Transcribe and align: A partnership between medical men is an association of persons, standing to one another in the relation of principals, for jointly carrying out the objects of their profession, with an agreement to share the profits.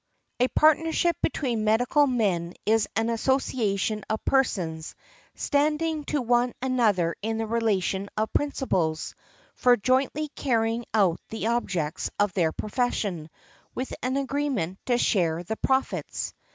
A 0.39 0.47
partnership 0.47 1.15
between 1.21 1.63
medical 1.63 2.07
men 2.07 2.55
is 2.65 2.87
an 2.95 3.11
association 3.11 4.03
of 4.09 4.25
persons, 4.25 4.95
standing 5.35 6.05
to 6.05 6.23
one 6.23 6.55
another 6.59 7.15
in 7.21 7.37
the 7.37 7.45
relation 7.45 8.09
of 8.17 8.33
principals, 8.33 9.13
for 9.53 9.77
jointly 9.77 10.29
carrying 10.29 10.85
out 10.91 11.19
the 11.29 11.45
objects 11.45 12.09
of 12.19 12.33
their 12.33 12.51
profession, 12.51 13.29
with 13.75 13.93
an 14.01 14.17
agreement 14.17 14.79
to 14.87 14.97
share 14.97 15.43
the 15.43 15.57
profits. 15.57 16.33